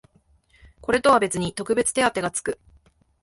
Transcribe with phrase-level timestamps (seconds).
[0.81, 2.57] これとは別に特別手当てがつく